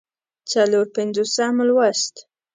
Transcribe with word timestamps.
څلور 0.51 0.85
پينځوسم 0.95 1.55
لوست 1.69 2.15